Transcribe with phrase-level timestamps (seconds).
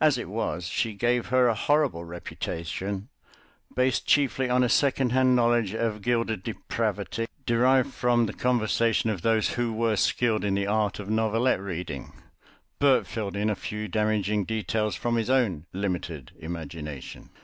[0.00, 3.06] As it was, she gave her a horrible reputation,
[3.76, 9.50] based chiefly on a secondhand knowledge of gilded depravity derived from the conversation of those
[9.50, 12.12] who were skilled in the art of novelette reading;
[12.80, 17.30] Bert filled in a few damaging details from his own limited imagination.